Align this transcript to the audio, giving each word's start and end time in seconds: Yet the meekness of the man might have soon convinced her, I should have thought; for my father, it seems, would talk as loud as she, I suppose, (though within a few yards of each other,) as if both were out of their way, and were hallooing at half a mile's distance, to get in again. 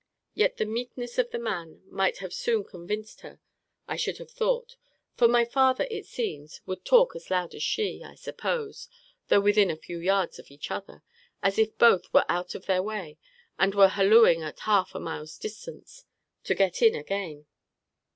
Yet 0.33 0.57
the 0.57 0.65
meekness 0.65 1.19
of 1.19 1.29
the 1.29 1.37
man 1.37 1.83
might 1.85 2.17
have 2.25 2.33
soon 2.33 2.63
convinced 2.63 3.21
her, 3.21 3.39
I 3.87 3.97
should 3.97 4.17
have 4.17 4.31
thought; 4.31 4.75
for 5.13 5.27
my 5.27 5.45
father, 5.45 5.85
it 5.91 6.07
seems, 6.07 6.59
would 6.65 6.83
talk 6.83 7.15
as 7.15 7.29
loud 7.29 7.53
as 7.53 7.61
she, 7.61 8.03
I 8.03 8.15
suppose, 8.15 8.89
(though 9.27 9.41
within 9.41 9.69
a 9.69 9.75
few 9.75 9.99
yards 9.99 10.39
of 10.39 10.49
each 10.49 10.71
other,) 10.71 11.03
as 11.43 11.59
if 11.59 11.77
both 11.77 12.11
were 12.15 12.25
out 12.27 12.55
of 12.55 12.65
their 12.65 12.81
way, 12.81 13.19
and 13.59 13.75
were 13.75 13.89
hallooing 13.89 14.41
at 14.41 14.61
half 14.61 14.95
a 14.95 14.99
mile's 14.99 15.37
distance, 15.37 16.05
to 16.45 16.55
get 16.55 16.81
in 16.81 16.95
again. 16.95 17.45